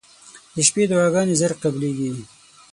[0.55, 2.11] •د شپې دعاګانې زر قبلېږي.